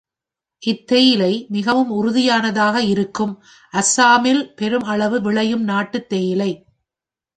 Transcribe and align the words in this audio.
இத் 0.63 0.87
தேயிலை 0.87 1.45
மிகவும் 1.49 1.91
உறுதியானதாக 1.91 2.81
இருக்கும் 2.83 3.33
அஸ்ஸாமில் 3.73 4.43
பெரும் 4.55 4.83
அளவு 4.83 5.21
விளையும் 5.21 5.63
நாட்டுத் 5.63 6.09
தேயிலை. 6.09 6.51